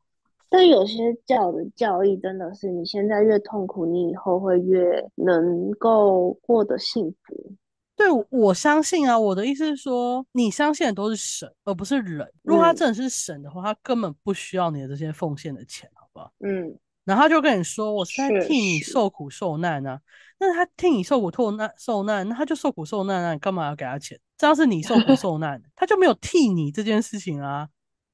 [0.56, 7.54] 但有些教的教义真的是，你现在越痛苦，你以后会越能够过得幸福。
[7.98, 9.20] 对，我相信啊。
[9.20, 12.26] 我的意思是说，你相信的都是神，而不是人。
[12.42, 16.32] 如果他真的是神的话，他根本不需要你的这些奉献的钱，好不好？
[16.40, 16.74] 嗯。
[17.04, 20.00] 然后他就跟你说：“我是在替你受苦受难啊。”
[20.40, 23.34] 那他替你受苦受难受难，那他就受苦受难啊！
[23.34, 24.18] 你干嘛要给他钱？
[24.38, 27.68] 这样是你受苦 受难，他就没有替你这件事情啊。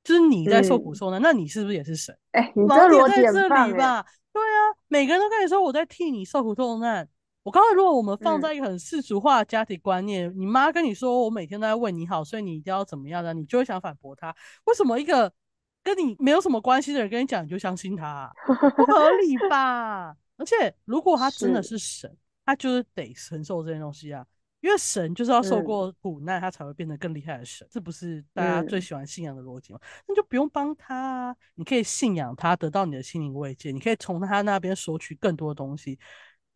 [0.04, 2.18] 就是你在受苦受难，那你是不是也是神？
[2.32, 4.06] 哎，你这逻辑在这里吧？
[4.34, 7.08] 对啊，每个人都跟你说我在替你受苦受难。
[7.44, 14.34] 我刚才如果我们放在一个很世俗化的家庭观念，你妈跟你说我每天都在为你好，所以你一定要怎么样的，你就会想反驳她。
[14.66, 15.32] 为什么一个
[15.84, 18.32] 跟你没有什么关系的人跟你讲，你就相信他？
[18.46, 20.16] 不合理吧？
[20.38, 24.26] 而且如果他真的是神，他就是得承受这些东西啊。
[24.62, 29.80] 因为神就是要受过苦难，他才会变得更厉害的神，这不是大家最喜欢信仰的逻辑吗？
[30.08, 36.00] 那就不用帮他啊，你可以信仰他，得到你的心灵慰藉，你可以从他那边索取更多的东西。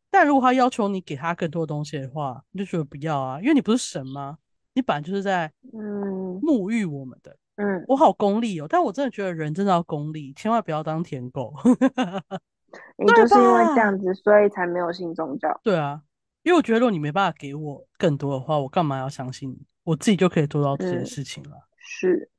[0.10, 4.38] 但如果他要求你给他更多东西的话，你就觉得不要啊，因为你不是神吗？
[4.74, 7.36] 你本来就是在嗯沐浴我们的。
[7.58, 11.54] 嗯，我好功利哦，但我真的觉得人真的要功利，千万不要当舔狗。
[12.98, 15.58] 你就是因为这吧样子，所以才没有信宗教。
[15.63, 16.02] 对啊，
[16.46, 19.66] 因为我觉得如果你没办法给我更多的话，我干嘛要相信你？
[19.84, 21.58] 我自己就可以做到这些嗯事情了。
[21.78, 22.30] 是，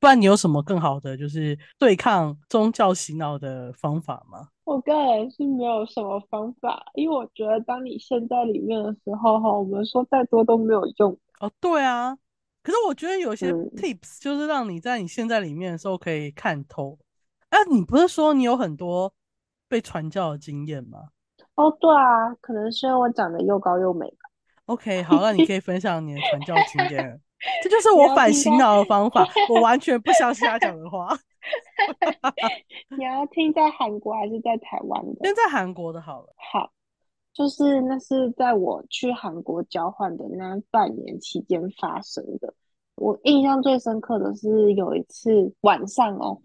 [0.00, 4.48] 不然你有什么更好的就是对抗宗教洗脑的方法吗？
[4.64, 11.16] 我个人是没有什么方法，因为我觉得当你陷在里面的时候，哈，我们说再多都没有用。
[11.38, 12.18] 哦，对啊，
[12.64, 16.98] 可是我觉得有些嗯 tips 就是让你在你陷在里面的时候可以看透。
[17.50, 19.14] 啊，你不是说你有很多
[19.68, 21.10] 被传教的经验吗
[21.58, 24.30] 哦，对啊，可能是因为我长得又高又美吧。
[24.66, 27.20] ？OK，好，那你可以分享你的传教经验。
[27.62, 31.08] 这就是 你我反洗脑的方法，我完全不相信他讲的话。
[32.96, 35.24] 你要听在韩国还是在台湾的？
[35.24, 36.28] 先在韩国的好了。
[36.36, 36.70] 好，
[37.34, 42.54] 就是那是在我去韩国交换的那半年期间发生的。
[42.94, 46.40] 我印象最深刻的是有一次晚上哦，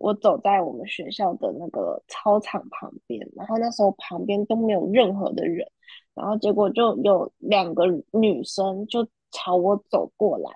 [0.00, 5.70] 我走在我们学校的那个操场旁边，然后那时候旁边都没有任何的人，
[6.14, 10.50] 然后结果就有两个女生就朝我走过来，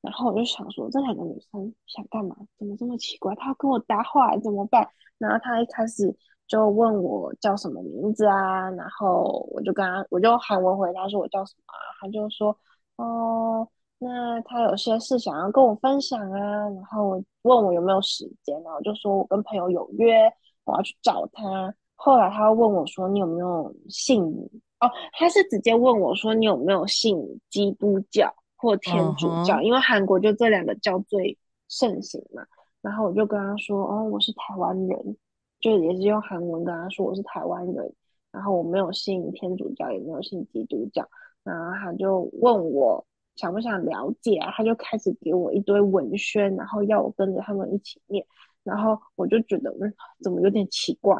[0.00, 2.34] 然后我就想说这两个女生想干嘛？
[2.58, 3.32] 怎么这么奇怪？
[3.36, 4.88] 她要跟我搭话怎么办？
[5.16, 6.12] 然后她一开始
[6.48, 12.58] 就问我叫什么名字啊，然后我就跟她，我就喊我回答说我叫什么啊，她就说
[12.96, 13.68] 哦。
[14.00, 20.32] 那他有些事想要跟我分享啊，然后问我有没有时间，然后我就说我跟朋友有约，
[20.64, 21.74] 我要去找他。
[21.96, 24.22] 后来他问我说你有没有信
[24.78, 27.18] 哦，他是直接问我说你有没有信
[27.50, 31.36] 基督教或天主教因为韩国就这两个教最
[31.68, 32.44] 盛行嘛。
[32.80, 35.16] 然后我就跟他说哦，我是台湾人，
[35.58, 37.92] 就也是用韩文跟他说我是台湾人，
[38.30, 41.04] 然后我没有信天主教，也没有信基督教。
[41.42, 43.04] 然后他就问我
[43.38, 48.26] 想不想了解啊，他就开始给我一堆文宣，然后要我跟着他们一起念，
[48.64, 51.16] 然后我就觉得嗯，怎么有点奇怪，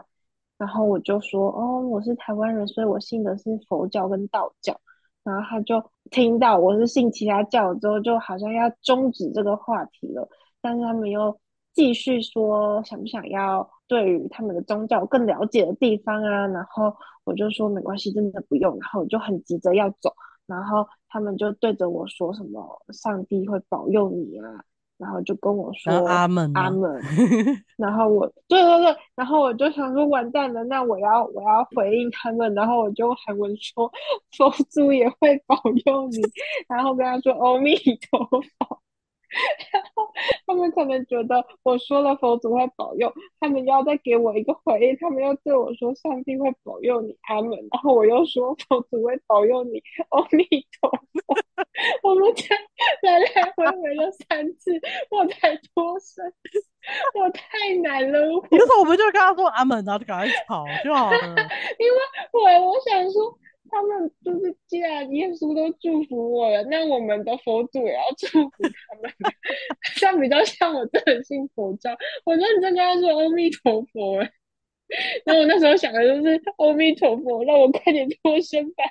[0.59, 4.79] 然后我就说哦，我是台湾人，所以我信的是佛教跟道教，
[5.23, 10.29] 然后他就听到我是信其他教之后，就好像要终止这个话题了，
[10.61, 11.39] 但是他们又
[11.73, 20.13] 继续说想不想要对于他们的宗教更了解的地方啊，然后我就说没关系，真的不用，然后我就很急着要走。
[20.49, 24.65] 然后他们就对着我说什么“上帝会保佑你啊”，
[24.99, 27.01] 然后就跟我说阿门阿门。
[27.77, 33.93] 然后我对对对，然后我就想说完蛋了，那我要我要回应他们，然后我就韩文说
[34.37, 35.55] 佛祖也会保
[35.87, 36.19] 佑你，
[36.69, 37.77] 然后跟他说阿弥
[38.11, 38.81] 陀佛。
[39.73, 40.08] 然后
[40.79, 47.51] 可能觉得我说了佛祖会保佑，他们要再给我一个回应，他们又对我说上帝会保佑你，阿门。
[47.73, 50.45] 然后我又说佛祖会保佑你，阿弥
[50.81, 51.37] 陀佛。
[52.03, 52.55] 我们才
[53.03, 54.73] 来来回回了三次，
[55.11, 56.25] 我才脱身，
[57.15, 58.21] 我太难了。
[58.33, 61.19] 我可是我们就跟他说阿门，然后就赶快跑就好了。
[61.79, 61.99] 因为
[62.33, 63.39] 我我想说，
[63.71, 69.13] 他们就是既然耶稣都祝福我了，那我们的佛祖也要祝福他们。
[69.97, 74.21] 这样比较像我真的信佛教，我认真跟他说阿弥陀佛。
[74.21, 74.31] 哎，
[75.25, 78.85] 然后我那时候想的就是阿弥陀佛，让我快点脱身吧，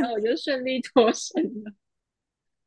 [0.00, 1.72] 然后我就顺利脱身了。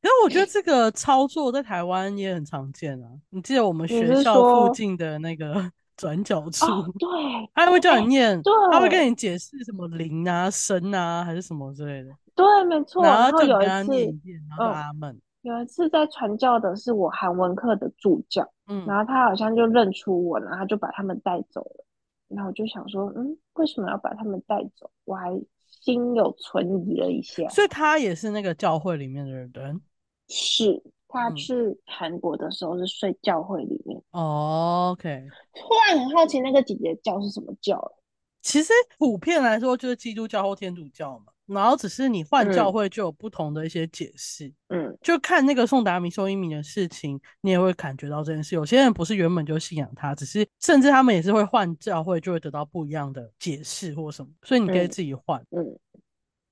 [0.01, 3.09] 可是我觉得这个操作在台湾也很常见啊。
[3.31, 7.09] 你记得我们学校附近的那个转角处，哦， 对，
[7.53, 13.03] 他会叫你念，对他会跟你解释什么灵啊、神啊，还是什么之类的，对，没错。
[13.03, 13.91] 然后有一次，
[14.23, 15.21] 遍，然后就嗯阿门。
[15.41, 21.85] 有一次在传教的是我韩文课的助教，嗯，然后他好像就认出我，然后就把他们带走了。
[22.27, 24.89] 然后我就想说，嗯，为什么要把他们带走？
[25.03, 25.39] 我还
[25.83, 27.47] 心有存疑了一下。
[27.49, 29.79] 所以他也是那个教会里面的人。
[30.27, 30.81] 是
[31.15, 31.53] 他嗯去
[31.85, 37.95] 韩国的时候是睡教会里面，哦 OK，突然很好奇那个姐姐教是什么教欸
[38.41, 44.53] 其实普遍来说就是基督教或天主教嘛，然后只是你换教嗯会就有不同的一些解释。
[44.69, 48.53] 嗯就看那个宋达明、宋一明的事情，你也会感觉到这件事。
[48.53, 55.43] 有些人不是原本就信仰他，只是甚至他们也是会换教会，就会得到不一样的解释或什么，所以你可以嗯自己换。
[55.49, 55.65] 嗯，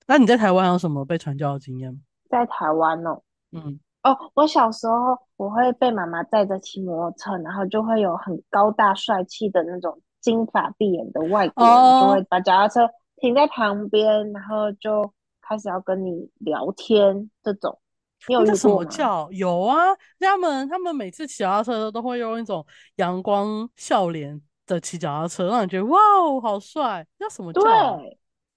[0.07, 1.99] 那你在台湾有什么被传教的经验吗？
[2.27, 3.21] 在台湾哦。
[3.51, 17.79] 嗯，哦，我小时候我会被妈妈载着骑摩托车，然后就会有很高大帅气的那种金发碧眼的外国人，就会哦，把脚踏车停在旁边，然后就开始要跟你聊天这种。
[18.27, 18.67] 你有那叫什？
[18.67, 19.31] 么叫？
[19.31, 19.77] 有啊，
[20.19, 27.05] 他们他们每次骑脚踏车都会用一种阳光笑脸的骑脚踏车，让你觉得哇哦好帅。
[27.19, 27.99] 那叫什么教啊？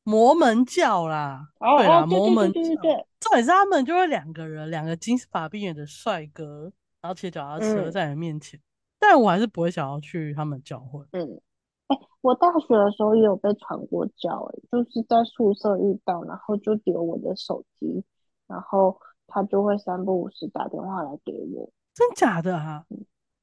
[0.06, 2.82] 对，摩门教啦，哦对啦，摩门对对对对教。
[2.82, 8.58] 对，重点是他们就会两个人，两个金发碧眼的帅哥，然后骑脚踏车嗯在你面前，
[8.98, 11.04] 但我还是不会想要去他们教会。
[11.12, 11.40] 嗯。
[11.88, 18.02] 哎，我大学的时候也有被传过教，哎，就是在宿舍遇到，然后就丢我的手机，
[18.48, 18.98] 然后
[19.28, 22.84] 他就会三不五时打电话来给我，真假的啊？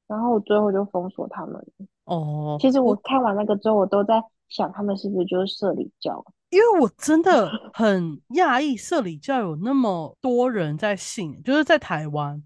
[0.06, 1.66] 然后我最后就封锁他们。
[2.04, 6.24] 哦，其实我看完那个之后，我都在想，他们是不是就是社里教？
[6.50, 12.40] 因为我真的 很讶异，社里教有那么多人在信，就是在台湾，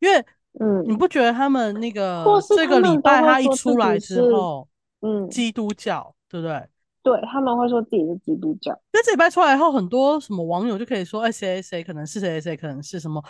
[0.00, 0.18] 因为
[0.60, 4.68] 嗯你嗯不觉得他们那个这个礼拜他一出来之后，
[5.00, 6.62] 嗯，基督教对不对？
[7.02, 8.72] 对，他们会说自己是基督教。
[8.92, 13.22] 因为这礼拜出来以后，很多什么网友就可以说，哎，谁谁谁可能是谁谁谁，可能是什么，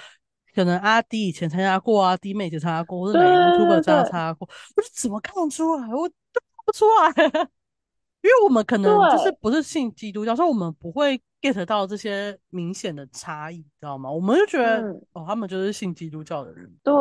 [0.54, 5.88] 可能阿弟以前参加过啊，弟妹以前参加过，或者哪个对 YouTuber 对参加过，我就怎么看得出来？
[5.94, 7.48] 我都看不出来。
[8.24, 14.10] 因为我们可能就是，不是信基督教，所以我们不会 get 到这些明显的差异，知道吗？
[14.10, 16.94] 我们就觉得嗯，哦，他们就是信基督教的人，对，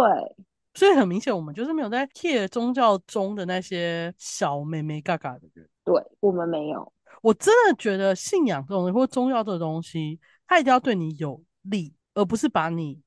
[0.73, 5.65] 所以很明显我们就是没有在 care 宗教中的那些小妹妹嘎嘎的人。
[5.85, 6.91] 对，我们没有。
[7.21, 12.99] 我真的觉得信仰这种东西或宗教这种东西，它一定要对你有利，而不是把你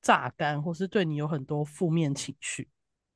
[0.00, 2.68] 榨干，或是对你有很多负面情绪。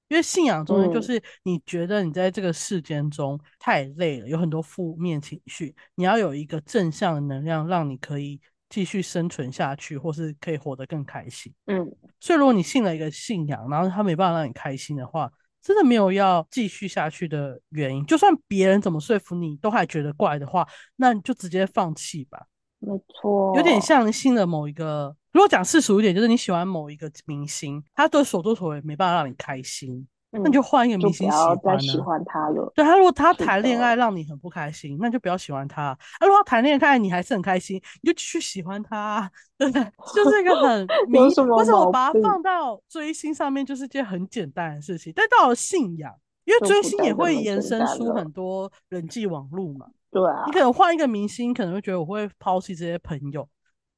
[0.09, 11.53] 因为信仰中间就嗯是你觉得你在这个世间中太累了，有很多负面情绪，你要有一个正向的能量，让你可以继续生存下去，或是可以活得更开心。
[11.67, 11.91] 嗯，
[12.21, 15.31] 所以，如果你信了一个信仰，然后他没办法让你开心的话，
[15.63, 18.05] 真的没有要继续下去的原因。
[18.07, 22.47] 就算别人怎么说服你，都还觉得怪的话，那你就直接放弃吧。
[22.81, 23.55] 没错。
[23.57, 32.73] 有点像你信了某一个，如果讲世俗一点，就是你喜欢某一个明星，他的所作所为没办法让你开心，那你嗯，就换一个明星喜要再欢呢、喜欢他了。
[32.75, 35.87] 对他，如果他谈恋爱，让你很不开心，那就不要喜欢他。
[35.87, 39.85] 啊，如果他谈恋爱你还是很开心，你就继续喜欢他啊， 对不对？
[40.15, 41.19] 就是一个很 迷。
[41.19, 41.91] 有什么为什么？
[41.91, 45.13] 把它放到追星上面，就是件很简单的事情？
[45.15, 46.15] 但到了信仰，
[46.45, 47.61] 因为追星也会延。
[47.61, 49.87] 伸出很多人际网络嘛。
[50.11, 53.49] 对啊你可啊，能换一个明星，可能会觉得我会抛弃这些朋友。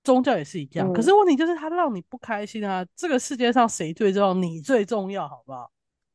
[0.02, 2.82] 宗教也是一样，可是嗯，问题就是他让你不开心啊。
[2.96, 4.32] 这个世界上谁最重要？
[4.32, 5.70] 你最重要，好不好？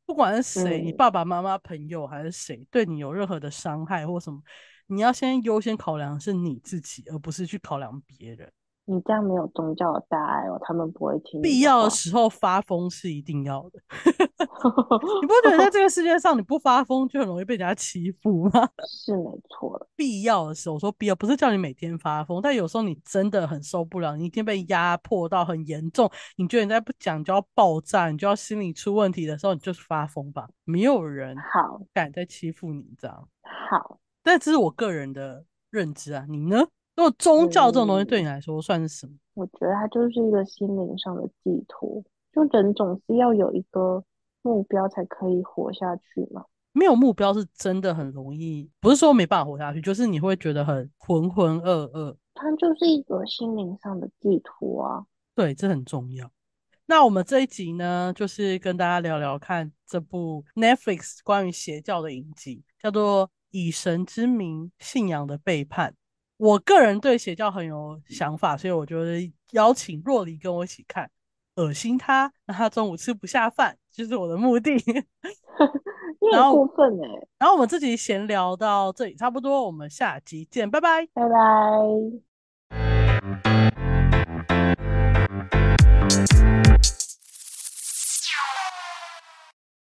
[0.07, 4.41] 不管是谁，你嗯，爸爸妈妈、朋友还是谁，对你有任何的伤害或什么，
[4.87, 8.51] 你要先优先考量是你自己，而不是去考量别人。
[8.85, 11.61] 你这样没有宗教的大爱哦，他们不会听必。
[11.61, 13.79] 要的时候发疯是一定要的。
[15.21, 18.69] 你不觉得在这个世界上，你不发疯就很容易被人家欺负吗？
[18.87, 19.87] 是没错的。
[19.95, 30.47] 必要的时候，我说必要不是叫你每天发疯，但有时候你真的很受不了，你一天被压迫到很严重，你觉得你再不讲就要爆炸，你就要心理出问题的时候，你就是发疯吧。
[30.63, 33.27] 没有人好，敢再欺负你这样。
[33.69, 36.67] 好，但这是我个人的认知啊，你呢？
[36.95, 39.13] 如果宗教这种东西对你嗯，来说算是什么？
[39.33, 42.03] 我觉得它就是一个心灵上的寄托。
[42.33, 44.03] 就人总是要有一个
[44.41, 46.45] 目标才可以活下去嘛。
[46.73, 52.15] 没有目标是真的很容易，不是说没办法活下去，就是你会觉得很浑浑噩噩。
[52.33, 55.05] 它就是一个心灵上的寄托啊。
[55.33, 56.29] 对，这很重要。
[56.87, 65.91] 那我们这一集呢，就是跟大家聊聊看这部 Netflix 关于邪教的影集，叫做《以神之名：信仰的背叛》。
[66.37, 71.09] 我个人对邪教很有想法，所以我觉得邀请若离跟我一起看，
[71.55, 74.73] 恶心他，让他中午吃不下饭，就是我的目的。
[76.19, 77.07] 你很然后，过分哎、
[77.39, 81.07] 然后我们自己闲聊到这里差不多，我们下集见，拜拜。
[81.13, 81.23] 拜
[82.79, 83.84] 拜。